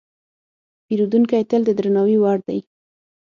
پیرودونکی 0.85 1.43
تل 1.49 1.61
د 1.65 1.69
درناوي 1.77 2.17
وړ 2.19 2.37
دی. 2.47 2.59